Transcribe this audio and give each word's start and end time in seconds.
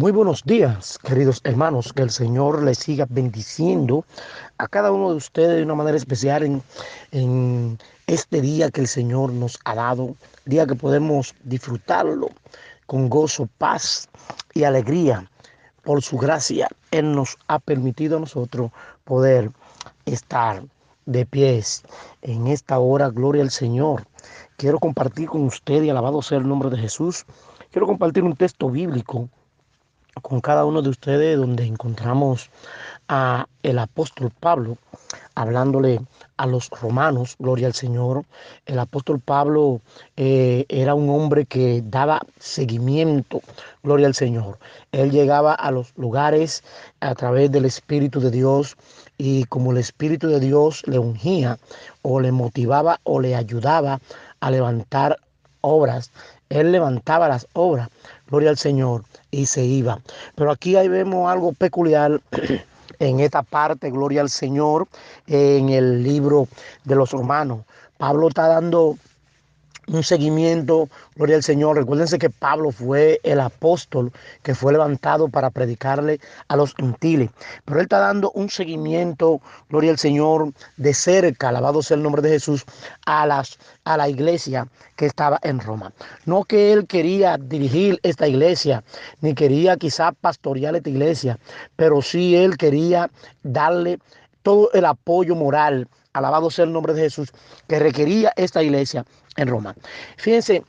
Muy 0.00 0.12
buenos 0.12 0.42
días, 0.44 0.98
queridos 0.98 1.42
hermanos. 1.44 1.92
Que 1.92 2.00
el 2.00 2.08
Señor 2.08 2.62
les 2.62 2.78
siga 2.78 3.06
bendiciendo 3.10 4.06
a 4.56 4.66
cada 4.66 4.92
uno 4.92 5.10
de 5.10 5.16
ustedes 5.16 5.58
de 5.58 5.62
una 5.62 5.74
manera 5.74 5.98
especial 5.98 6.42
en, 6.42 6.62
en, 7.12 7.78
este 8.06 8.40
día 8.40 8.70
que 8.70 8.80
el 8.80 8.86
Señor 8.86 9.30
nos 9.30 9.58
ha 9.66 9.74
dado, 9.74 10.16
día 10.46 10.66
que 10.66 10.74
podemos 10.74 11.34
disfrutarlo 11.44 12.30
con 12.86 13.10
gozo, 13.10 13.46
paz 13.58 14.08
y 14.54 14.64
alegría. 14.64 15.30
Por 15.82 16.00
su 16.00 16.16
gracia, 16.16 16.68
Él 16.92 17.14
nos 17.14 17.36
ha 17.46 17.58
permitido 17.58 18.16
a 18.16 18.20
nosotros 18.20 18.70
poder 19.04 19.50
estar 20.06 20.62
de 21.04 21.26
pies 21.26 21.82
en 22.22 22.46
esta 22.46 22.78
hora. 22.78 23.10
Gloria 23.10 23.42
al 23.42 23.50
Señor. 23.50 24.06
Quiero 24.56 24.78
compartir 24.78 25.28
con 25.28 25.42
usted 25.44 25.82
y 25.82 25.90
alabado 25.90 26.22
sea 26.22 26.38
el 26.38 26.48
nombre 26.48 26.70
de 26.70 26.78
Jesús. 26.78 27.26
Quiero 27.70 27.86
compartir 27.86 28.24
un 28.24 28.34
texto 28.34 28.70
bíblico 28.70 29.28
con 30.22 30.40
cada 30.40 30.64
uno 30.64 30.82
de 30.82 30.90
ustedes 30.90 31.36
donde 31.36 31.64
encontramos 31.64 32.50
a 33.08 33.46
el 33.62 33.78
apóstol 33.78 34.30
Pablo 34.38 34.78
hablándole 35.34 36.00
a 36.36 36.46
los 36.46 36.70
romanos, 36.70 37.36
gloria 37.38 37.66
al 37.66 37.74
Señor. 37.74 38.24
El 38.66 38.78
apóstol 38.78 39.20
Pablo 39.20 39.80
eh, 40.16 40.64
era 40.68 40.94
un 40.94 41.10
hombre 41.10 41.46
que 41.46 41.82
daba 41.84 42.20
seguimiento, 42.38 43.40
gloria 43.82 44.06
al 44.06 44.14
Señor. 44.14 44.58
Él 44.92 45.10
llegaba 45.10 45.54
a 45.54 45.70
los 45.70 45.92
lugares 45.96 46.62
a 47.00 47.14
través 47.14 47.50
del 47.50 47.64
Espíritu 47.64 48.20
de 48.20 48.30
Dios 48.30 48.76
y 49.18 49.44
como 49.44 49.72
el 49.72 49.78
Espíritu 49.78 50.28
de 50.28 50.40
Dios 50.40 50.82
le 50.86 50.98
ungía 50.98 51.58
o 52.02 52.20
le 52.20 52.32
motivaba 52.32 53.00
o 53.02 53.20
le 53.20 53.34
ayudaba 53.34 54.00
a 54.40 54.50
levantar 54.50 55.18
obras, 55.60 56.10
él 56.48 56.72
levantaba 56.72 57.28
las 57.28 57.46
obras, 57.52 57.88
gloria 58.28 58.50
al 58.50 58.58
Señor, 58.58 59.04
y 59.30 59.46
se 59.46 59.64
iba. 59.64 60.00
Pero 60.34 60.50
aquí 60.50 60.76
ahí 60.76 60.88
vemos 60.88 61.30
algo 61.30 61.52
peculiar 61.52 62.20
en 62.98 63.20
esta 63.20 63.42
parte, 63.42 63.90
gloria 63.90 64.20
al 64.20 64.30
Señor, 64.30 64.88
en 65.26 65.68
el 65.68 66.02
libro 66.02 66.48
de 66.84 66.96
los 66.96 67.12
romanos. 67.12 67.60
Pablo 67.98 68.28
está 68.28 68.48
dando 68.48 68.96
un 69.92 70.02
seguimiento, 70.04 70.88
gloria 71.16 71.36
al 71.36 71.42
Señor. 71.42 71.76
Recuérdense 71.76 72.18
que 72.18 72.30
Pablo 72.30 72.70
fue 72.70 73.20
el 73.22 73.40
apóstol 73.40 74.12
que 74.42 74.54
fue 74.54 74.72
levantado 74.72 75.28
para 75.28 75.50
predicarle 75.50 76.20
a 76.48 76.56
los 76.56 76.74
gentiles. 76.74 77.30
Pero 77.64 77.80
él 77.80 77.84
está 77.84 77.98
dando 77.98 78.30
un 78.32 78.48
seguimiento, 78.50 79.40
gloria 79.68 79.90
al 79.90 79.98
Señor, 79.98 80.52
de 80.76 80.94
cerca, 80.94 81.48
alabado 81.48 81.82
sea 81.82 81.96
el 81.96 82.02
nombre 82.02 82.22
de 82.22 82.30
Jesús, 82.30 82.64
a, 83.06 83.26
las, 83.26 83.58
a 83.84 83.96
la 83.96 84.08
iglesia 84.08 84.68
que 84.96 85.06
estaba 85.06 85.38
en 85.42 85.60
Roma. 85.60 85.92
No 86.24 86.44
que 86.44 86.72
él 86.72 86.86
quería 86.86 87.36
dirigir 87.36 87.98
esta 88.02 88.28
iglesia, 88.28 88.84
ni 89.20 89.34
quería 89.34 89.76
quizá 89.76 90.12
pastorear 90.12 90.76
esta 90.76 90.90
iglesia, 90.90 91.38
pero 91.76 92.00
sí 92.02 92.36
él 92.36 92.56
quería 92.56 93.10
darle 93.42 93.98
todo 94.42 94.70
el 94.72 94.84
apoyo 94.84 95.34
moral, 95.34 95.88
alabado 96.12 96.50
sea 96.50 96.64
el 96.64 96.72
nombre 96.72 96.94
de 96.94 97.02
Jesús, 97.02 97.32
que 97.68 97.78
requería 97.78 98.32
esta 98.36 98.62
iglesia 98.62 99.04
en 99.36 99.48
Roma. 99.48 99.74
Fíjense, 100.16 100.62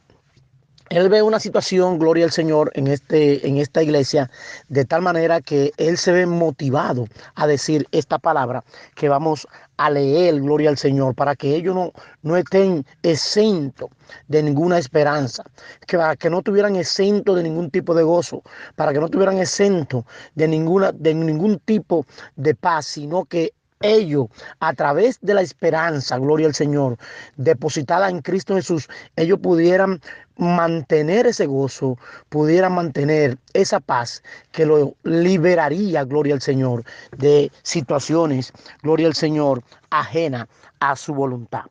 él 0.92 1.08
ve 1.08 1.22
una 1.22 1.40
situación, 1.40 2.00
gloria 2.00 2.26
al 2.26 2.32
Señor, 2.32 2.70
en, 2.76 2.88
este, 2.88 3.48
en 3.48 3.56
esta 3.58 3.82
iglesia, 3.82 4.30
de 4.68 4.84
tal 4.84 5.02
manera 5.02 5.40
que 5.40 5.72
él 5.78 5.98
se 5.98 6.12
ve 6.12 6.26
motivado 6.26 7.06
a 7.36 7.48
decir 7.48 7.88
esta 7.94 8.20
palabra 8.20 8.66
que 8.96 9.08
vamos 9.08 9.48
a 9.78 9.90
leer, 9.90 10.42
gloria 10.42 10.70
al 10.70 10.78
Señor, 10.78 11.16
para 11.16 11.34
que 11.38 11.56
ellos 11.56 11.74
no, 11.74 11.94
no 12.24 12.36
estén 12.36 12.86
exentos 13.04 13.90
de 14.28 14.44
ninguna 14.44 14.78
esperanza, 14.78 15.44
que, 15.88 15.98
que 16.20 16.30
no 16.30 16.42
tuvieran 16.42 16.76
exento 16.76 17.36
de 17.36 17.44
ningún 17.44 17.72
tipo 17.72 17.96
de 17.96 18.04
gozo, 18.04 18.44
para 18.76 18.92
que 18.92 19.00
no 19.00 19.08
tuvieran 19.08 19.38
exento 19.38 20.06
de, 20.36 20.50
ninguna, 20.50 20.92
de 20.92 21.14
ningún 21.14 21.60
tipo 21.60 22.06
de 22.36 22.54
paz, 22.54 22.88
sino 22.88 23.24
que 23.24 23.54
ellos, 23.82 24.28
a 24.60 24.74
través 24.74 25.20
de 25.22 25.34
la 25.34 25.42
esperanza, 25.42 26.18
gloria 26.18 26.48
al 26.48 26.56
Señor, 26.56 26.98
depositada 27.38 28.10
en 28.10 28.22
Cristo 28.22 28.56
Jesús, 28.56 28.88
ellos 29.16 29.40
pudieran 29.40 30.02
mantener 30.38 31.28
ese 31.28 31.46
gozo, 31.46 31.98
pudieran 32.30 32.74
mantener 32.74 33.38
esa 33.54 33.80
paz 33.80 34.24
que 34.52 34.66
lo 34.66 34.96
liberaría, 35.04 36.04
gloria 36.04 36.34
al 36.34 36.42
Señor, 36.42 36.84
de 37.18 37.52
situaciones, 37.64 38.52
gloria 38.82 39.08
al 39.08 39.14
Señor, 39.14 39.64
ajena 39.92 40.48
a 40.80 40.96
su 40.96 41.14
voluntad. 41.14 41.66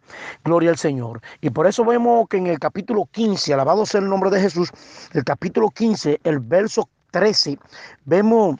Gloria 0.44 0.71
al 0.71 0.78
Señor. 0.78 1.21
Y 1.41 1.50
por 1.50 1.66
eso 1.66 1.84
vemos 1.84 2.28
que 2.28 2.37
en 2.37 2.47
el 2.47 2.59
capítulo 2.59 3.09
15, 3.10 3.53
alabado 3.53 3.84
sea 3.84 4.00
el 4.00 4.09
nombre 4.09 4.31
de 4.31 4.41
Jesús, 4.41 4.71
el 5.12 5.25
capítulo 5.25 5.71
15, 5.71 6.21
el 6.22 6.38
verso 6.38 6.88
13, 7.10 7.59
vemos 8.04 8.56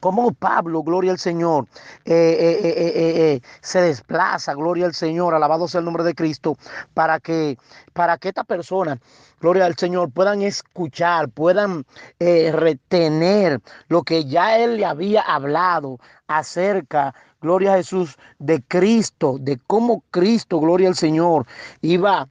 como 0.00 0.32
Pablo, 0.32 0.82
gloria 0.82 1.12
al 1.12 1.18
Señor, 1.18 1.66
eh, 2.04 2.58
eh, 2.62 2.74
eh, 2.76 3.40
se 3.60 3.80
desplaza, 3.80 4.54
gloria 4.54 4.86
al 4.86 4.94
Señor, 4.94 5.34
alabado 5.34 5.68
sea 5.68 5.80
el 5.80 5.84
nombre 5.84 6.04
de 6.04 6.14
Cristo, 6.14 6.56
para 6.94 7.20
que, 7.20 7.58
para 7.92 8.18
que 8.18 8.28
esta 8.28 8.44
persona, 8.44 8.98
gloria 9.40 9.66
al 9.66 9.76
Señor, 9.76 10.10
puedan 10.10 10.42
escuchar, 10.42 11.28
puedan 11.28 11.84
retener 12.18 13.60
lo 13.88 14.02
que 14.02 14.24
ya 14.24 14.58
él 14.58 14.76
le 14.76 14.86
había 14.86 15.22
hablado 15.22 15.98
acerca, 16.26 17.14
gloria 17.40 17.74
a 17.74 17.76
Jesús, 17.76 18.16
de 18.38 18.62
Cristo, 18.62 19.36
de 19.40 19.58
cómo 19.66 20.04
Cristo, 20.10 20.60
gloria 20.60 20.88
al 20.88 20.96
Señor, 20.96 21.46
iba 21.80 22.28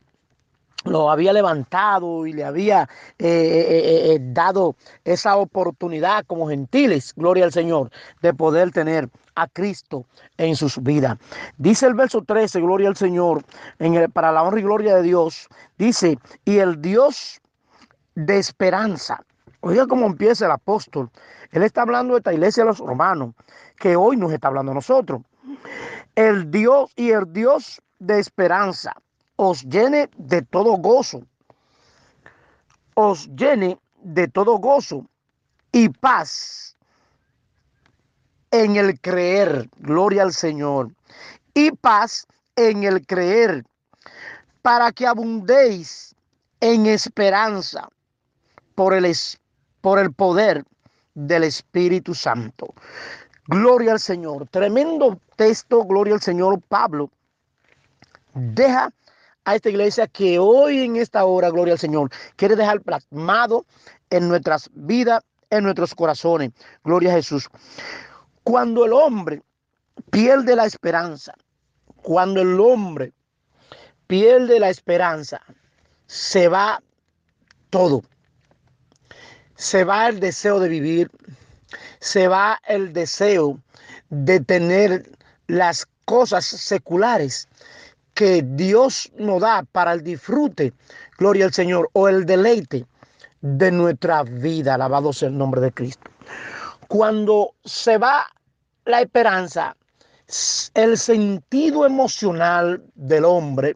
lo 0.84 1.12
había 1.12 1.34
levantado 1.34 2.26
y 2.26 2.34
le 2.34 2.44
había 2.44 2.90
eh, 3.20 3.28
eh, 3.28 4.14
eh, 4.14 4.20
dado 4.22 4.76
esa 5.04 5.36
oportunidad 5.38 6.26
como 6.26 6.50
gentiles, 6.50 7.14
gloria 7.16 7.46
al 7.46 7.52
Señor, 7.52 7.92
de 8.22 8.34
poder 8.34 8.72
tener 8.72 9.10
a 9.36 9.48
Cristo 9.48 10.06
en 10.38 10.56
sus 10.56 10.82
vidas. 10.82 11.18
Dice 11.58 11.86
el 11.86 11.94
verso 11.94 12.24
13, 12.24 12.62
gloria 12.62 12.90
al 12.90 12.98
Señor, 12.98 13.44
para 14.14 14.32
la 14.32 14.44
honra 14.44 14.60
y 14.60 14.64
gloria 14.64 14.96
de 14.96 15.04
Dios, 15.04 15.48
dice, 15.78 16.18
y 16.46 16.58
el 16.58 16.82
Dios 16.82 17.42
de 18.16 18.38
esperanza. 18.38 19.24
Oiga 19.62 19.86
cómo 19.86 20.08
empieza 20.08 20.46
el 20.46 20.52
apóstol. 20.52 21.10
Él 21.52 21.64
está 21.64 21.84
hablando 21.84 22.14
de 22.14 22.20
esta 22.20 22.34
iglesia 22.34 22.64
de 22.64 22.70
los 22.70 22.80
romanos, 22.80 23.36
que 23.78 23.96
hoy 23.96 24.18
nos 24.18 24.32
está 24.32 24.48
hablando 24.48 24.72
a 24.72 24.76
nosotros. 24.76 25.22
El 26.16 26.50
Dios 26.50 26.92
y 26.96 27.12
el 27.12 27.32
Dios 27.32 27.82
de 28.00 28.20
esperanza 28.20 28.96
os 29.44 29.64
llene 29.64 30.08
de 30.18 30.44
todo 30.44 30.78
gozo, 30.78 31.24
os 32.94 33.28
llene 33.36 33.80
de 34.04 34.28
todo 34.28 34.60
gozo 34.60 35.04
y 35.72 35.90
paz 35.90 36.78
en 38.52 38.76
el 38.76 39.00
creer, 39.00 39.68
gloria 39.78 40.22
al 40.22 40.34
Señor, 40.34 40.92
y 41.56 41.72
paz 41.72 42.28
en 42.56 42.84
el 42.84 43.04
creer, 43.08 43.66
para 44.62 44.92
que 44.92 45.08
abundéis 45.08 46.14
en 46.60 46.86
esperanza 46.86 47.90
por 48.76 48.94
el, 48.94 49.12
por 49.82 49.98
el 49.98 50.14
poder 50.14 50.64
del 51.16 51.46
Espíritu 51.46 52.14
Santo. 52.14 52.76
Gloria 53.48 53.94
al 53.94 54.00
Señor. 54.00 54.48
Tremendo 54.50 55.20
texto, 55.36 55.84
gloria 55.84 56.14
al 56.14 56.22
Señor. 56.22 56.62
Pablo 56.62 57.10
deja 58.36 58.94
a 59.46 59.56
esta 59.56 59.70
iglesia 59.70 60.08
que 60.08 60.40
hoy 60.40 60.84
en 60.84 60.98
esta 60.98 61.26
hora, 61.26 61.50
gloria 61.50 61.74
al 61.74 61.80
Señor, 61.80 62.12
quiere 62.36 62.56
dejar 62.56 62.82
plasmado 62.82 63.66
en 64.10 64.28
nuestras 64.28 64.70
vidas, 64.74 65.24
en 65.50 65.64
nuestros 65.64 65.96
corazones. 65.96 66.52
Gloria 66.84 67.12
a 67.12 67.16
Jesús. 67.16 67.50
Cuando 68.44 68.86
el 68.86 68.94
hombre 68.94 69.42
pierde 70.10 70.56
la 70.56 70.66
esperanza, 70.66 71.34
cuando 72.02 72.42
el 72.42 72.60
hombre 72.60 73.14
pierde 74.08 74.60
la 74.60 74.70
esperanza, 74.70 75.42
se 76.06 76.48
va 76.48 76.82
todo. 77.70 78.04
Se 79.56 79.84
va 79.84 80.10
el 80.10 80.20
deseo 80.20 80.60
de 80.60 80.70
vivir, 80.70 81.12
se 82.00 82.28
va 82.28 82.60
el 82.68 82.94
deseo 82.94 83.60
de 84.10 84.40
tener 84.40 85.10
las 85.48 85.88
cosas 86.06 86.46
seculares 86.46 87.48
que 88.14 88.44
Dios 88.46 89.12
nos 89.18 89.42
da 89.42 89.64
para 89.72 89.94
el 89.94 90.04
disfrute, 90.04 90.74
gloria 91.18 91.46
al 91.46 91.54
Señor, 91.54 91.90
o 91.94 92.08
el 92.08 92.26
deleite 92.26 92.86
de 93.42 93.72
nuestra 93.72 94.24
vida. 94.24 94.76
Alabado 94.76 95.14
sea 95.14 95.30
el 95.30 95.38
nombre 95.38 95.62
de 95.62 95.72
Cristo. 95.72 96.10
Cuando 96.88 97.56
se 97.64 97.98
va 97.98 98.28
la 98.86 99.02
esperanza, 99.02 99.76
el 100.74 100.98
sentido 100.98 101.86
emocional 101.86 102.84
del 102.96 103.26
hombre, 103.26 103.76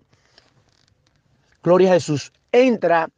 gloria 1.64 1.92
a 1.92 1.94
Jesús, 1.96 2.32
entra 2.52 3.10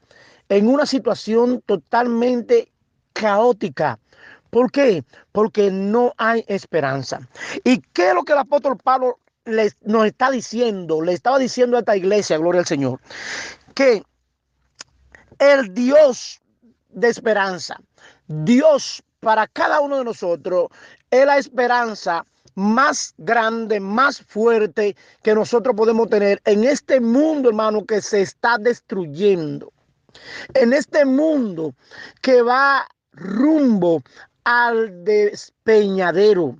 en 0.49 0.67
una 0.67 0.85
situación 0.85 1.61
totalmente 1.65 2.71
caótica. 3.13 3.99
¿Por 4.49 4.71
qué? 4.71 5.03
Porque 5.31 5.69
no 5.71 6.13
hay 6.17 6.43
esperanza. 6.47 7.19
¿Y 7.63 7.79
qué 7.93 8.09
es 8.09 8.15
lo 8.15 8.23
que 8.23 8.33
el 8.33 8.39
apóstol 8.39 8.77
Pablo 8.77 9.19
nos 9.81 10.05
está 10.05 10.29
diciendo, 10.31 11.01
le 11.01 11.13
estaba 11.13 11.39
diciendo 11.39 11.77
a 11.77 11.79
esta 11.79 11.97
iglesia, 11.97 12.37
gloria 12.37 12.61
al 12.61 12.67
Señor, 12.67 12.99
que 13.73 14.03
el 15.39 15.73
Dios 15.73 16.41
de 16.89 17.09
esperanza, 17.09 17.79
Dios 18.27 19.03
para 19.19 19.47
cada 19.47 19.79
uno 19.81 19.97
de 19.97 20.03
nosotros, 20.03 20.67
es 21.09 21.25
la 21.25 21.37
esperanza 21.37 22.25
más 22.55 23.13
grande, 23.17 23.79
más 23.79 24.19
fuerte 24.21 24.95
que 25.21 25.35
nosotros 25.35 25.75
podemos 25.75 26.09
tener 26.09 26.41
en 26.45 26.63
este 26.63 26.99
mundo, 26.99 27.49
hermano, 27.49 27.85
que 27.85 28.01
se 28.01 28.21
está 28.21 28.57
destruyendo. 28.57 29.71
En 30.55 30.73
este 30.73 31.05
mundo 31.05 31.75
que 32.21 32.41
va 32.41 32.87
rumbo 33.11 34.01
al 34.43 35.03
despeñadero. 35.03 36.57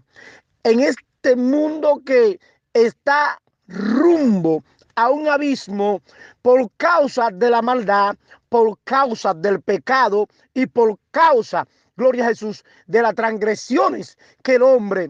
En 0.63 0.81
este 0.81 1.35
mundo 1.35 2.01
que 2.05 2.39
está 2.85 3.41
rumbo 3.67 4.63
a 4.95 5.09
un 5.09 5.27
abismo 5.27 6.01
por 6.41 6.69
causa 6.77 7.29
de 7.31 7.49
la 7.49 7.61
maldad, 7.61 8.15
por 8.49 8.77
causa 8.83 9.33
del 9.33 9.61
pecado 9.61 10.27
y 10.53 10.65
por 10.67 10.97
causa, 11.11 11.67
gloria 11.95 12.25
a 12.25 12.29
Jesús, 12.29 12.63
de 12.85 13.01
las 13.01 13.15
transgresiones 13.15 14.17
que 14.43 14.55
el 14.55 14.63
hombre 14.63 15.09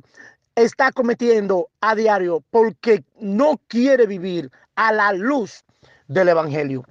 está 0.56 0.92
cometiendo 0.92 1.70
a 1.82 1.96
diario 1.96 2.44
porque 2.52 3.04
no 3.20 3.60
quiere 3.68 4.08
vivir 4.08 4.50
a 4.76 4.92
la 4.92 5.14
luz 5.14 5.64
del 6.08 6.30
Evangelio. 6.30 6.84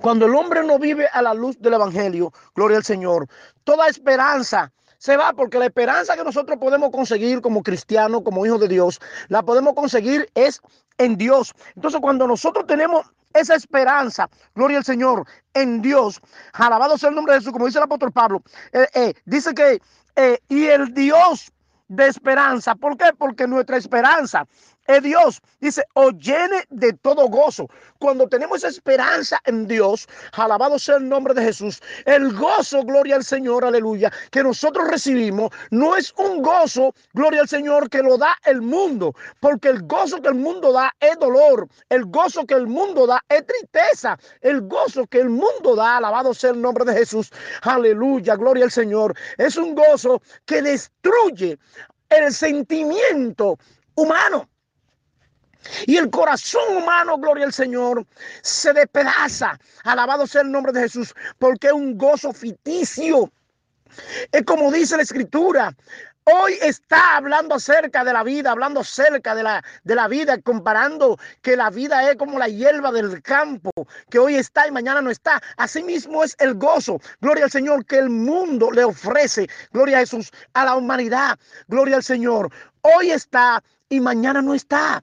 Cuando 0.00 0.26
el 0.26 0.34
hombre 0.34 0.64
no 0.64 0.78
vive 0.78 1.08
a 1.12 1.22
la 1.22 1.34
luz 1.34 1.58
del 1.60 1.74
Evangelio, 1.74 2.32
gloria 2.54 2.78
al 2.78 2.84
Señor, 2.84 3.28
toda 3.64 3.88
esperanza 3.88 4.72
se 4.98 5.16
va 5.16 5.32
porque 5.32 5.58
la 5.58 5.66
esperanza 5.66 6.16
que 6.16 6.24
nosotros 6.24 6.58
podemos 6.58 6.90
conseguir 6.90 7.40
como 7.40 7.62
cristianos, 7.62 8.22
como 8.24 8.44
hijos 8.44 8.60
de 8.60 8.68
Dios, 8.68 9.00
la 9.28 9.42
podemos 9.42 9.74
conseguir 9.74 10.28
es 10.34 10.60
en 10.98 11.16
Dios. 11.16 11.54
Entonces 11.76 12.00
cuando 12.00 12.26
nosotros 12.26 12.66
tenemos 12.66 13.06
esa 13.32 13.54
esperanza, 13.54 14.28
gloria 14.54 14.78
al 14.78 14.84
Señor, 14.84 15.24
en 15.54 15.80
Dios, 15.80 16.20
alabado 16.52 16.98
sea 16.98 17.10
el 17.10 17.14
nombre 17.14 17.34
de 17.34 17.40
Jesús, 17.40 17.52
como 17.52 17.66
dice 17.66 17.78
el 17.78 17.84
apóstol 17.84 18.12
Pablo, 18.12 18.42
eh, 18.72 18.86
eh, 18.94 19.14
dice 19.24 19.54
que, 19.54 19.80
eh, 20.16 20.38
y 20.48 20.66
el 20.66 20.92
Dios 20.92 21.52
de 21.88 22.06
esperanza. 22.06 22.74
¿Por 22.74 22.96
qué? 22.96 23.12
Porque 23.16 23.46
nuestra 23.46 23.76
esperanza 23.76 24.46
es 24.88 25.02
Dios. 25.02 25.40
Dice, 25.60 25.84
o 25.94 26.10
llene 26.10 26.64
de 26.70 26.92
todo 26.94 27.28
gozo. 27.28 27.68
Cuando 27.98 28.28
tenemos 28.28 28.64
esperanza 28.64 29.38
en 29.44 29.66
Dios, 29.66 30.08
alabado 30.32 30.78
sea 30.78 30.96
el 30.96 31.08
nombre 31.08 31.34
de 31.34 31.42
Jesús, 31.42 31.80
el 32.06 32.32
gozo, 32.34 32.82
gloria 32.82 33.16
al 33.16 33.24
Señor, 33.24 33.64
aleluya, 33.64 34.10
que 34.30 34.42
nosotros 34.42 34.88
recibimos, 34.88 35.50
no 35.70 35.94
es 35.94 36.12
un 36.16 36.42
gozo, 36.42 36.94
gloria 37.12 37.42
al 37.42 37.48
Señor, 37.48 37.90
que 37.90 38.02
lo 38.02 38.16
da 38.16 38.36
el 38.44 38.62
mundo, 38.62 39.14
porque 39.40 39.68
el 39.68 39.82
gozo 39.82 40.20
que 40.22 40.28
el 40.28 40.34
mundo 40.34 40.72
da 40.72 40.92
es 41.00 41.18
dolor, 41.18 41.68
el 41.88 42.06
gozo 42.06 42.46
que 42.46 42.54
el 42.54 42.66
mundo 42.66 43.06
da 43.06 43.22
es 43.28 43.44
tristeza, 43.46 44.18
el 44.40 44.62
gozo 44.62 45.06
que 45.06 45.20
el 45.20 45.28
mundo 45.28 45.76
da, 45.76 45.98
alabado 45.98 46.32
sea 46.32 46.50
el 46.50 46.60
nombre 46.60 46.84
de 46.84 46.94
Jesús, 46.94 47.30
aleluya, 47.62 48.36
gloria 48.36 48.64
al 48.64 48.70
Señor, 48.70 49.14
es 49.36 49.56
un 49.56 49.74
gozo 49.74 50.22
que 50.46 50.62
destruye 50.62 51.58
el 52.08 52.32
sentimiento 52.32 53.58
humano. 53.94 54.48
Y 55.86 55.96
el 55.96 56.10
corazón 56.10 56.76
humano, 56.76 57.18
gloria 57.18 57.46
al 57.46 57.52
Señor, 57.52 58.06
se 58.42 58.72
despedaza. 58.72 59.58
Alabado 59.84 60.26
sea 60.26 60.42
el 60.42 60.50
nombre 60.50 60.72
de 60.72 60.82
Jesús, 60.82 61.14
porque 61.38 61.68
es 61.68 61.72
un 61.72 61.96
gozo 61.96 62.32
ficticio. 62.32 63.30
Es 64.32 64.44
como 64.44 64.70
dice 64.70 64.96
la 64.96 65.02
escritura. 65.02 65.74
Hoy 66.30 66.58
está 66.60 67.16
hablando 67.16 67.54
acerca 67.54 68.04
de 68.04 68.12
la 68.12 68.22
vida, 68.22 68.50
hablando 68.50 68.80
acerca 68.80 69.34
de 69.34 69.42
la, 69.42 69.64
de 69.84 69.94
la 69.94 70.08
vida, 70.08 70.38
comparando 70.42 71.16
que 71.40 71.56
la 71.56 71.70
vida 71.70 72.10
es 72.10 72.16
como 72.18 72.38
la 72.38 72.48
hierba 72.48 72.92
del 72.92 73.22
campo, 73.22 73.70
que 74.10 74.18
hoy 74.18 74.34
está 74.34 74.68
y 74.68 74.70
mañana 74.70 75.00
no 75.00 75.08
está. 75.08 75.40
Asimismo 75.56 76.22
es 76.22 76.36
el 76.38 76.52
gozo, 76.54 77.00
gloria 77.22 77.44
al 77.44 77.50
Señor, 77.50 77.86
que 77.86 77.96
el 77.96 78.10
mundo 78.10 78.70
le 78.70 78.84
ofrece, 78.84 79.48
gloria 79.72 79.96
a 79.96 80.00
Jesús, 80.00 80.30
a 80.52 80.66
la 80.66 80.76
humanidad, 80.76 81.38
gloria 81.66 81.96
al 81.96 82.04
Señor. 82.04 82.52
Hoy 82.82 83.10
está 83.10 83.62
y 83.88 83.98
mañana 84.00 84.42
no 84.42 84.52
está. 84.52 85.02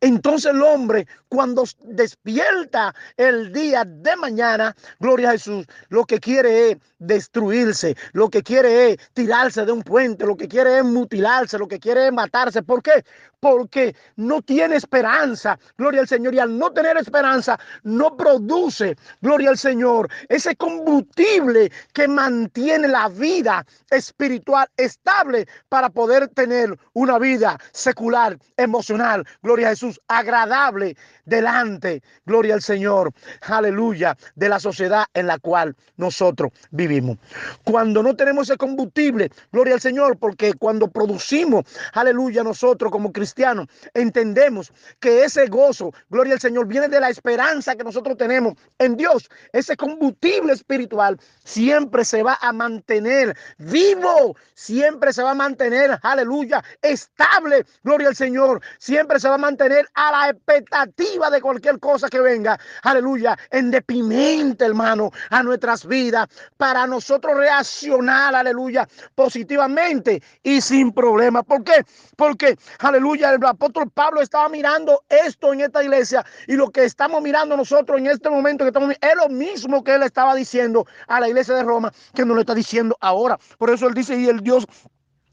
Entonces 0.00 0.52
el 0.52 0.62
hombre 0.62 1.06
cuando 1.28 1.64
despierta 1.84 2.94
el 3.16 3.52
día 3.52 3.84
de 3.84 4.16
mañana, 4.16 4.74
gloria 4.98 5.30
a 5.30 5.32
Jesús, 5.32 5.66
lo 5.88 6.04
que 6.04 6.18
quiere 6.20 6.70
es 6.70 6.78
destruirse, 6.98 7.96
lo 8.12 8.28
que 8.28 8.42
quiere 8.42 8.90
es 8.90 8.98
tirarse 9.12 9.64
de 9.64 9.72
un 9.72 9.82
puente, 9.82 10.26
lo 10.26 10.36
que 10.36 10.48
quiere 10.48 10.78
es 10.78 10.84
mutilarse, 10.84 11.58
lo 11.58 11.68
que 11.68 11.78
quiere 11.78 12.06
es 12.06 12.12
matarse. 12.12 12.62
¿Por 12.62 12.82
qué? 12.82 13.04
Porque 13.40 13.94
no 14.16 14.42
tiene 14.42 14.76
esperanza, 14.76 15.58
gloria 15.76 16.00
al 16.00 16.08
Señor, 16.08 16.34
y 16.34 16.40
al 16.40 16.58
no 16.58 16.72
tener 16.72 16.96
esperanza, 16.96 17.58
no 17.84 18.16
produce, 18.16 18.96
gloria 19.20 19.50
al 19.50 19.58
Señor, 19.58 20.10
ese 20.28 20.56
combustible 20.56 21.70
que 21.92 22.08
mantiene 22.08 22.88
la 22.88 23.08
vida 23.08 23.64
espiritual 23.90 24.68
estable 24.76 25.46
para 25.68 25.88
poder 25.90 26.28
tener 26.28 26.76
una 26.94 27.18
vida 27.18 27.58
secular, 27.72 28.38
emocional, 28.56 29.24
gloria 29.42 29.68
a 29.68 29.70
Jesús, 29.70 30.00
agradable 30.08 30.96
delante, 31.28 32.02
gloria 32.24 32.54
al 32.54 32.62
Señor, 32.62 33.12
aleluya, 33.42 34.16
de 34.34 34.48
la 34.48 34.58
sociedad 34.58 35.04
en 35.14 35.26
la 35.26 35.38
cual 35.38 35.76
nosotros 35.96 36.52
vivimos. 36.70 37.18
Cuando 37.64 38.02
no 38.02 38.16
tenemos 38.16 38.48
ese 38.48 38.56
combustible, 38.56 39.30
gloria 39.52 39.74
al 39.74 39.80
Señor, 39.80 40.18
porque 40.18 40.54
cuando 40.54 40.88
producimos, 40.88 41.64
aleluya, 41.92 42.42
nosotros 42.42 42.90
como 42.90 43.12
cristianos 43.12 43.66
entendemos 43.94 44.72
que 45.00 45.24
ese 45.24 45.46
gozo, 45.46 45.92
gloria 46.08 46.34
al 46.34 46.40
Señor, 46.40 46.66
viene 46.66 46.88
de 46.88 47.00
la 47.00 47.10
esperanza 47.10 47.76
que 47.76 47.84
nosotros 47.84 48.16
tenemos 48.16 48.54
en 48.78 48.96
Dios. 48.96 49.28
Ese 49.52 49.76
combustible 49.76 50.52
espiritual 50.52 51.18
siempre 51.44 52.04
se 52.04 52.22
va 52.22 52.38
a 52.40 52.52
mantener 52.52 53.36
vivo, 53.58 54.36
siempre 54.54 55.12
se 55.12 55.22
va 55.22 55.32
a 55.32 55.34
mantener, 55.34 55.98
aleluya, 56.02 56.64
estable, 56.80 57.66
gloria 57.82 58.08
al 58.08 58.16
Señor, 58.16 58.62
siempre 58.78 59.20
se 59.20 59.28
va 59.28 59.34
a 59.34 59.38
mantener 59.38 59.86
a 59.94 60.12
la 60.12 60.30
expectativa 60.30 61.17
de 61.18 61.40
cualquier 61.40 61.80
cosa 61.80 62.08
que 62.08 62.20
venga, 62.20 62.58
aleluya, 62.82 63.36
en 63.50 63.70
deprimente, 63.70 64.64
hermano, 64.64 65.10
a 65.30 65.42
nuestras 65.42 65.84
vidas, 65.84 66.28
para 66.56 66.86
nosotros 66.86 67.36
reaccionar, 67.36 68.34
aleluya, 68.34 68.88
positivamente 69.14 70.22
y 70.42 70.60
sin 70.60 70.92
problema. 70.92 71.42
¿Por 71.42 71.64
qué? 71.64 71.84
Porque, 72.16 72.56
aleluya, 72.78 73.34
el 73.34 73.44
apóstol 73.44 73.90
Pablo 73.90 74.22
estaba 74.22 74.48
mirando 74.48 75.02
esto 75.08 75.52
en 75.52 75.62
esta 75.62 75.82
iglesia 75.82 76.24
y 76.46 76.54
lo 76.54 76.70
que 76.70 76.84
estamos 76.84 77.20
mirando 77.20 77.56
nosotros 77.56 77.98
en 77.98 78.06
este 78.06 78.30
momento 78.30 78.64
que 78.64 78.68
estamos 78.68 78.94
es 79.00 79.16
lo 79.16 79.28
mismo 79.28 79.82
que 79.82 79.96
él 79.96 80.04
estaba 80.04 80.34
diciendo 80.36 80.86
a 81.08 81.18
la 81.20 81.28
iglesia 81.28 81.54
de 81.54 81.64
Roma, 81.64 81.92
que 82.14 82.24
nos 82.24 82.36
lo 82.36 82.40
está 82.40 82.54
diciendo 82.54 82.96
ahora. 83.00 83.38
Por 83.58 83.70
eso 83.70 83.88
él 83.88 83.94
dice, 83.94 84.16
y 84.16 84.28
el 84.28 84.40
Dios 84.40 84.66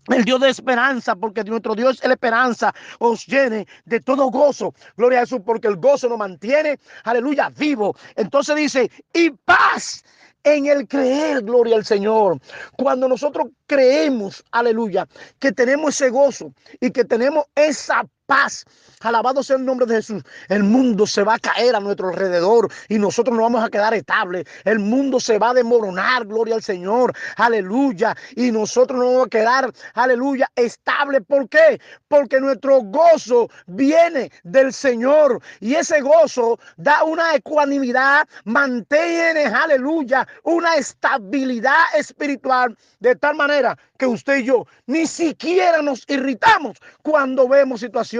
el 0.10 0.24
Dios 0.24 0.40
de 0.40 0.50
esperanza, 0.50 1.16
porque 1.16 1.44
nuestro 1.44 1.76
Dios 1.76 2.00
es 2.02 2.08
la 2.08 2.14
esperanza, 2.14 2.74
os 3.00 3.26
llene 3.26 3.68
de 3.86 4.00
todo 4.00 4.30
gozo. 4.30 4.74
Gloria 4.98 5.20
a 5.20 5.22
Jesús, 5.22 5.42
porque 5.46 5.68
el 5.68 5.78
gozo 5.78 6.10
nos 6.10 6.18
mantiene, 6.18 6.80
aleluya, 7.04 7.50
vivo. 7.50 7.96
Entonces 8.16 8.56
dice, 8.56 8.92
y 9.14 9.32
paz 9.32 10.04
en 10.44 10.68
el 10.68 10.88
creer, 10.88 11.42
gloria 11.42 11.76
al 11.76 11.86
Señor. 11.86 12.40
Cuando 12.78 13.08
nosotros 13.08 13.48
creemos, 13.66 14.44
aleluya, 14.52 15.08
que 15.40 15.52
tenemos 15.52 15.96
ese 15.96 16.10
gozo 16.10 16.54
y 16.80 16.92
que 16.92 17.04
tenemos 17.04 17.46
esa 17.56 18.04
paz. 18.26 18.66
Alabado 19.02 19.44
sea 19.44 19.58
el 19.58 19.66
nombre 19.66 19.86
de 19.86 19.96
Jesús. 19.96 20.24
El 20.50 20.64
mundo 20.64 21.06
se 21.06 21.24
va 21.24 21.36
a 21.36 21.40
caer 21.40 21.76
a 21.76 21.80
nuestro 21.80 22.10
alrededor 22.10 22.72
y 22.90 22.98
nosotros 22.98 23.36
nos 23.36 23.44
vamos 23.44 23.64
a 23.64 23.70
quedar 23.70 23.94
estables. 23.94 24.46
El 24.64 24.80
mundo 24.80 25.20
se 25.20 25.38
va 25.38 25.52
a 25.52 25.54
demoronar, 25.54 26.26
gloria 26.26 26.56
al 26.56 26.64
Señor. 26.64 27.14
Aleluya. 27.38 28.16
Y 28.36 28.52
nosotros 28.52 29.00
nos 29.00 29.08
vamos 29.10 29.28
a 29.28 29.30
quedar, 29.30 29.72
aleluya, 29.94 30.50
estable. 30.56 31.22
¿Por 31.22 31.48
qué? 31.50 31.80
Porque 32.08 32.40
nuestro 32.40 32.82
gozo 32.82 33.50
viene 33.68 34.32
del 34.44 34.74
Señor 34.74 35.42
y 35.60 35.76
ese 35.76 36.02
gozo 36.02 36.60
da 36.78 37.04
una 37.04 37.36
ecuanimidad, 37.36 38.28
mantiene, 38.46 39.46
aleluya, 39.46 40.28
una 40.44 40.76
estabilidad 40.76 41.84
espiritual 41.96 42.76
de 43.00 43.16
tal 43.16 43.36
manera 43.36 43.78
que 43.98 44.06
usted 44.06 44.38
y 44.38 44.46
yo 44.46 44.66
ni 44.88 45.08
siquiera 45.08 45.82
nos 45.82 46.04
irritamos 46.08 46.78
cuando 47.02 47.48
vemos 47.48 47.82
situaciones, 47.82 48.15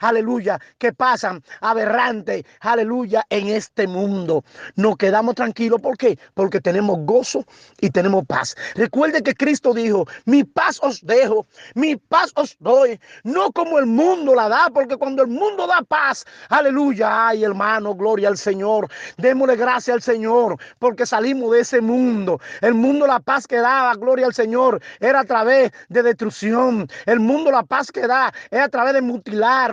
aleluya, 0.00 0.58
que 0.78 0.92
pasan 0.92 1.42
aberrante, 1.60 2.44
aleluya, 2.60 3.24
en 3.30 3.48
este 3.48 3.86
mundo. 3.86 4.44
Nos 4.76 4.96
quedamos 4.96 5.34
tranquilos, 5.34 5.80
¿por 5.80 5.96
qué? 5.96 6.18
Porque 6.34 6.60
tenemos 6.60 6.98
gozo 7.00 7.44
y 7.80 7.90
tenemos 7.90 8.24
paz. 8.26 8.54
Recuerde 8.74 9.22
que 9.22 9.34
Cristo 9.34 9.72
dijo, 9.74 10.06
mi 10.24 10.44
paz 10.44 10.78
os 10.82 11.04
dejo, 11.04 11.46
mi 11.74 11.96
paz 11.96 12.32
os 12.36 12.56
doy, 12.60 13.00
no 13.24 13.50
como 13.52 13.78
el 13.78 13.86
mundo 13.86 14.34
la 14.34 14.48
da, 14.48 14.70
porque 14.72 14.96
cuando 14.96 15.22
el 15.22 15.28
mundo 15.28 15.66
da 15.66 15.82
paz, 15.82 16.24
aleluya, 16.48 17.28
ay 17.28 17.44
hermano, 17.44 17.94
gloria 17.94 18.28
al 18.28 18.38
Señor, 18.38 18.88
démosle 19.16 19.56
gracias 19.56 19.94
al 19.94 20.02
Señor, 20.02 20.56
porque 20.78 21.06
salimos 21.06 21.52
de 21.52 21.60
ese 21.60 21.80
mundo. 21.80 22.40
El 22.60 22.74
mundo 22.74 23.06
la 23.06 23.20
paz 23.20 23.46
que 23.46 23.56
daba, 23.56 23.94
gloria 23.94 24.26
al 24.26 24.34
Señor, 24.34 24.80
era 25.00 25.20
a 25.20 25.24
través 25.24 25.72
de 25.88 26.02
destrucción. 26.02 26.88
El 27.06 27.20
mundo, 27.20 27.50
la 27.50 27.62
paz 27.62 27.90
que 27.92 28.06
da, 28.06 28.32
es 28.50 28.60
a 28.60 28.68
través 28.68 28.94
de 28.94 29.02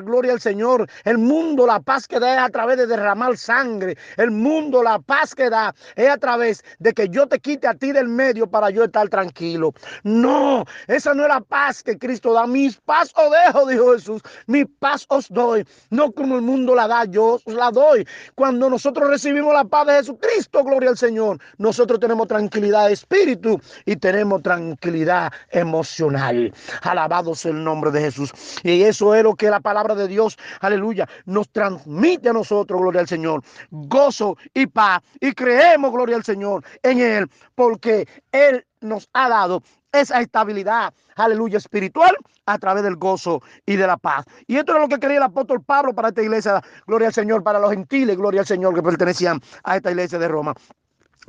gloria 0.03 0.33
al 0.33 0.41
Señor. 0.41 0.87
El 1.03 1.17
mundo, 1.17 1.65
la 1.65 1.79
paz 1.79 2.07
que 2.07 2.19
da 2.19 2.35
es 2.35 2.39
a 2.41 2.49
través 2.49 2.77
de 2.77 2.87
derramar 2.87 3.37
sangre. 3.37 3.97
El 4.17 4.31
mundo, 4.31 4.83
la 4.83 4.99
paz 4.99 5.35
que 5.35 5.49
da 5.49 5.73
es 5.95 6.09
a 6.09 6.17
través 6.17 6.63
de 6.79 6.93
que 6.93 7.09
yo 7.09 7.27
te 7.27 7.39
quite 7.39 7.67
a 7.67 7.73
ti 7.73 7.91
del 7.91 8.07
medio 8.07 8.47
para 8.47 8.69
yo 8.69 8.83
estar 8.83 9.07
tranquilo. 9.09 9.73
No, 10.03 10.65
esa 10.87 11.13
no 11.13 11.23
es 11.23 11.29
la 11.29 11.41
paz 11.41 11.83
que 11.83 11.97
Cristo 11.97 12.33
da. 12.33 12.47
Mi 12.47 12.69
paz 12.85 13.11
os 13.15 13.31
dejo, 13.31 13.67
dijo 13.67 13.93
Jesús. 13.93 14.21
Mi 14.47 14.65
paz 14.65 15.05
os 15.09 15.29
doy. 15.29 15.65
No 15.89 16.11
como 16.11 16.35
el 16.35 16.41
mundo 16.41 16.75
la 16.75 16.87
da, 16.87 17.05
yo 17.05 17.39
os 17.43 17.53
la 17.53 17.71
doy. 17.71 18.07
Cuando 18.35 18.69
nosotros 18.69 19.09
recibimos 19.09 19.53
la 19.53 19.65
paz 19.65 19.87
de 19.87 19.93
Jesucristo, 19.93 20.63
gloria 20.63 20.89
al 20.89 20.97
Señor, 20.97 21.39
nosotros 21.57 21.99
tenemos 21.99 22.27
tranquilidad 22.27 22.87
de 22.87 22.93
espíritu 22.93 23.59
y 23.85 23.95
tenemos 23.95 24.41
tranquilidad 24.41 25.31
emocional. 25.51 26.53
Alabado 26.81 27.35
sea 27.35 27.51
el 27.51 27.63
nombre 27.63 27.91
de 27.91 28.01
Jesús. 28.01 28.31
Y 28.63 28.83
eso 28.83 29.15
es 29.15 29.23
lo 29.23 29.35
que 29.35 29.49
la 29.53 29.59
palabra 29.59 29.95
de 29.95 30.07
Dios, 30.07 30.37
aleluya, 30.59 31.07
nos 31.25 31.49
transmite 31.49 32.29
a 32.29 32.33
nosotros, 32.33 32.81
gloria 32.81 33.01
al 33.01 33.07
Señor. 33.07 33.43
Gozo 33.69 34.37
y 34.53 34.67
paz. 34.67 35.01
Y 35.19 35.33
creemos, 35.33 35.91
gloria 35.91 36.15
al 36.15 36.23
Señor, 36.23 36.63
en 36.81 36.99
Él, 36.99 37.29
porque 37.55 38.07
Él 38.31 38.65
nos 38.81 39.09
ha 39.13 39.29
dado 39.29 39.63
esa 39.91 40.19
estabilidad, 40.21 40.93
aleluya, 41.15 41.59
espiritual 41.59 42.15
a 42.45 42.57
través 42.57 42.83
del 42.83 42.95
gozo 42.95 43.41
y 43.65 43.75
de 43.75 43.85
la 43.85 43.97
paz. 43.97 44.25
Y 44.47 44.57
esto 44.57 44.73
es 44.75 44.81
lo 44.81 44.87
que 44.87 44.99
quería 44.99 45.17
el 45.17 45.23
apóstol 45.23 45.63
Pablo 45.63 45.93
para 45.93 46.09
esta 46.09 46.23
iglesia, 46.23 46.61
gloria 46.87 47.07
al 47.09 47.13
Señor, 47.13 47.43
para 47.43 47.59
los 47.59 47.69
gentiles, 47.69 48.17
gloria 48.17 48.41
al 48.41 48.47
Señor 48.47 48.73
que 48.73 48.81
pertenecían 48.81 49.39
a 49.63 49.77
esta 49.77 49.91
iglesia 49.91 50.17
de 50.17 50.27
Roma 50.27 50.55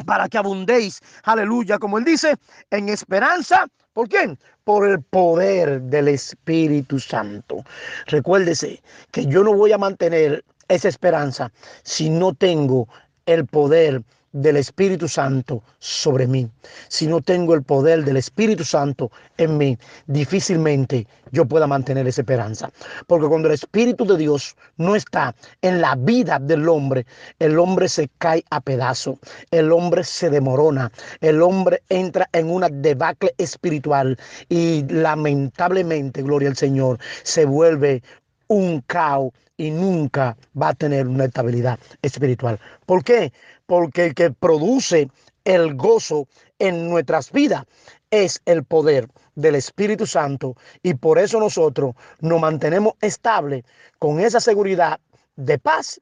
para 0.07 0.29
que 0.29 0.39
abundéis, 0.39 1.01
aleluya, 1.25 1.79
como 1.79 1.99
él 1.99 2.05
dice, 2.05 2.37
en 2.71 2.89
esperanza. 2.89 3.67
¿Por 3.93 4.09
quién? 4.09 4.39
Por 4.65 4.89
el 4.89 5.03
poder 5.03 5.81
del 5.83 6.09
Espíritu 6.09 6.99
Santo. 6.99 7.65
Recuérdese 8.07 8.83
que 9.13 9.27
yo 9.27 9.45
no 9.45 9.55
voy 9.55 9.73
a 9.73 9.79
mantener 9.79 10.45
esa 10.69 10.89
esperanza 10.89 11.53
si 11.83 12.11
no 12.11 12.35
tengo 12.35 12.89
el 13.27 13.47
poder 13.47 14.03
del 14.35 14.57
Espíritu 14.57 15.09
Santo 15.09 15.63
sobre 15.79 16.27
mí, 16.27 16.51
si 16.89 17.07
no 17.07 17.21
tengo 17.21 17.55
el 17.55 17.63
poder 17.63 18.05
del 18.05 18.17
Espíritu 18.17 18.65
Santo 18.65 19.11
en 19.39 19.57
mí, 19.57 19.79
difícilmente 20.07 21.07
yo 21.31 21.45
pueda 21.45 21.69
mantener 21.69 22.07
esa 22.09 22.23
esperanza. 22.23 22.71
Porque 23.07 23.29
cuando 23.29 23.49
el 23.49 23.55
Espíritu 23.55 24.05
de 24.05 24.17
Dios 24.17 24.57
no 24.77 24.97
está 24.97 25.35
en 25.63 25.81
la 25.81 25.95
vida 25.95 26.41
del 26.41 26.69
hombre, 26.69 27.07
el 27.39 27.59
hombre 27.59 27.89
se 27.89 28.11
cae 28.19 28.45
a 28.51 28.61
pedazo, 28.61 29.19
el 29.53 29.71
hombre 29.71 30.03
se 30.03 30.31
demorona, 30.31 30.91
el 31.21 31.41
hombre 31.41 31.83
entra 31.89 32.29
en 32.33 32.51
una 32.51 32.69
debacle 32.69 33.35
espiritual 33.39 34.19
y 34.49 34.85
lamentablemente, 34.89 36.23
gloria 36.23 36.49
al 36.49 36.57
Señor, 36.57 36.99
se 37.23 37.45
vuelve 37.45 38.03
un 38.49 38.81
caos 38.81 39.33
y 39.57 39.71
nunca 39.71 40.37
va 40.61 40.71
a 40.71 40.75
tener 40.75 41.07
una 41.07 41.27
estabilidad 41.27 41.79
espiritual. 42.03 42.59
¿Por 42.87 43.05
qué? 43.05 43.33
Porque 43.67 44.07
el 44.07 44.15
que 44.15 44.31
produce 44.31 45.09
el 45.45 45.75
gozo 45.75 46.27
en 46.59 46.89
nuestras 46.89 47.31
vidas 47.33 47.65
es 48.11 48.41
el 48.45 48.65
poder 48.65 49.09
del 49.35 49.55
Espíritu 49.55 50.07
Santo. 50.07 50.57
Y 50.83 50.95
por 50.95 51.19
eso 51.19 51.39
nosotros 51.41 51.95
nos 52.21 52.41
mantenemos 52.41 52.95
estables 53.01 53.65
con 53.99 54.21
esa 54.21 54.41
seguridad 54.41 55.01
de 55.37 55.59
paz 55.59 56.01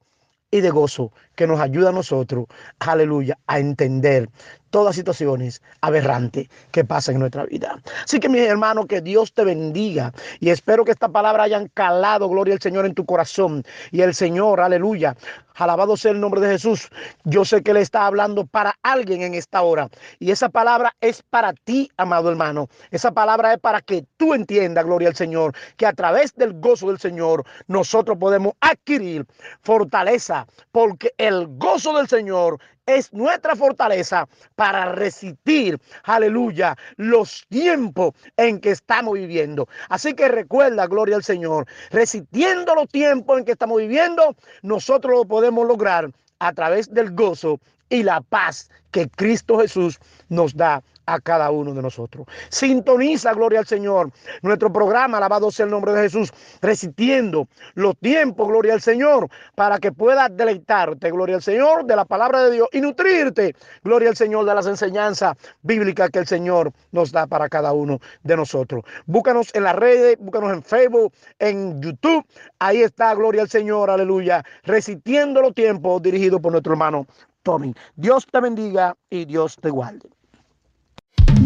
y 0.50 0.60
de 0.60 0.70
gozo 0.70 1.12
que 1.34 1.46
nos 1.46 1.60
ayuda 1.60 1.88
a 1.88 1.92
nosotros, 1.92 2.46
aleluya, 2.78 3.38
a 3.46 3.58
entender 3.58 4.28
todas 4.72 4.96
situaciones 4.96 5.62
aberrantes 5.82 6.48
que 6.72 6.82
pasan 6.82 7.16
en 7.16 7.20
nuestra 7.20 7.44
vida. 7.44 7.78
Así 8.04 8.18
que 8.18 8.28
mis 8.28 8.40
hermanos, 8.40 8.86
que 8.88 9.02
Dios 9.02 9.34
te 9.34 9.44
bendiga 9.44 10.12
y 10.40 10.48
espero 10.48 10.84
que 10.84 10.92
esta 10.92 11.10
palabra 11.10 11.44
hayan 11.44 11.68
calado, 11.68 12.28
gloria 12.28 12.54
al 12.54 12.60
Señor, 12.60 12.86
en 12.86 12.94
tu 12.94 13.04
corazón. 13.04 13.62
Y 13.90 14.00
el 14.00 14.14
Señor, 14.14 14.60
aleluya, 14.60 15.14
alabado 15.54 15.96
sea 15.96 16.12
el 16.12 16.20
nombre 16.20 16.40
de 16.40 16.48
Jesús. 16.48 16.88
Yo 17.24 17.44
sé 17.44 17.62
que 17.62 17.74
le 17.74 17.82
está 17.82 18.06
hablando 18.06 18.46
para 18.46 18.74
alguien 18.82 19.20
en 19.20 19.34
esta 19.34 19.60
hora. 19.60 19.90
Y 20.18 20.30
esa 20.30 20.48
palabra 20.48 20.96
es 21.02 21.22
para 21.22 21.52
ti, 21.52 21.90
amado 21.98 22.30
hermano. 22.30 22.68
Esa 22.90 23.12
palabra 23.12 23.52
es 23.52 23.60
para 23.60 23.82
que 23.82 24.06
tú 24.16 24.32
entiendas, 24.32 24.86
gloria 24.86 25.08
al 25.08 25.16
Señor, 25.16 25.54
que 25.76 25.86
a 25.86 25.92
través 25.92 26.34
del 26.34 26.58
gozo 26.60 26.88
del 26.88 26.98
Señor 26.98 27.44
nosotros 27.66 28.16
podemos 28.18 28.54
adquirir 28.60 29.26
fortaleza, 29.60 30.46
porque 30.70 31.12
el 31.18 31.46
gozo 31.58 31.94
del 31.96 32.08
Señor 32.08 32.58
es 32.86 33.12
nuestra 33.12 33.54
fortaleza 33.56 34.28
para 34.56 34.92
resistir, 34.92 35.78
aleluya, 36.04 36.76
los 36.96 37.46
tiempos 37.48 38.12
en 38.36 38.60
que 38.60 38.70
estamos 38.70 39.14
viviendo. 39.14 39.68
Así 39.88 40.14
que 40.14 40.28
recuerda, 40.28 40.86
gloria 40.86 41.16
al 41.16 41.24
Señor, 41.24 41.66
resistiendo 41.90 42.74
los 42.74 42.88
tiempos 42.88 43.38
en 43.38 43.44
que 43.44 43.52
estamos 43.52 43.78
viviendo, 43.78 44.36
nosotros 44.62 45.12
lo 45.14 45.24
podemos 45.24 45.66
lograr 45.66 46.10
a 46.38 46.52
través 46.52 46.92
del 46.92 47.12
gozo 47.14 47.60
y 47.88 48.02
la 48.02 48.20
paz 48.20 48.70
que 48.90 49.08
Cristo 49.08 49.58
Jesús 49.58 49.98
nos 50.28 50.56
da 50.56 50.82
a 51.12 51.20
cada 51.20 51.50
uno 51.50 51.74
de 51.74 51.82
nosotros. 51.82 52.26
Sintoniza, 52.48 53.34
gloria 53.34 53.60
al 53.60 53.66
Señor, 53.66 54.10
nuestro 54.42 54.72
programa, 54.72 55.18
alabado 55.18 55.50
sea 55.50 55.64
el 55.64 55.70
nombre 55.70 55.92
de 55.92 56.02
Jesús, 56.02 56.32
resistiendo 56.60 57.48
los 57.74 57.96
tiempos, 57.98 58.48
gloria 58.48 58.74
al 58.74 58.80
Señor, 58.80 59.28
para 59.54 59.78
que 59.78 59.92
puedas 59.92 60.34
deleitarte, 60.34 61.10
gloria 61.10 61.36
al 61.36 61.42
Señor, 61.42 61.84
de 61.84 61.96
la 61.96 62.04
palabra 62.04 62.42
de 62.44 62.52
Dios 62.52 62.68
y 62.72 62.80
nutrirte, 62.80 63.54
gloria 63.84 64.08
al 64.08 64.16
Señor, 64.16 64.46
de 64.46 64.54
las 64.54 64.66
enseñanzas 64.66 65.36
bíblicas 65.62 66.10
que 66.10 66.20
el 66.20 66.26
Señor 66.26 66.72
nos 66.92 67.12
da 67.12 67.26
para 67.26 67.48
cada 67.48 67.72
uno 67.72 67.98
de 68.22 68.36
nosotros. 68.36 68.84
Búscanos 69.06 69.50
en 69.54 69.64
las 69.64 69.76
redes, 69.76 70.16
búscanos 70.18 70.52
en 70.52 70.62
Facebook, 70.62 71.12
en 71.38 71.80
YouTube, 71.82 72.24
ahí 72.58 72.82
está, 72.82 73.14
gloria 73.14 73.42
al 73.42 73.50
Señor, 73.50 73.90
aleluya, 73.90 74.42
resistiendo 74.62 75.42
los 75.42 75.54
tiempos, 75.54 76.00
dirigido 76.02 76.40
por 76.40 76.52
nuestro 76.52 76.72
hermano 76.72 77.06
Tommy. 77.42 77.74
Dios 77.96 78.26
te 78.30 78.40
bendiga 78.40 78.96
y 79.10 79.24
Dios 79.24 79.56
te 79.60 79.70
guarde. 79.70 80.08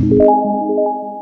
you 0.02 1.15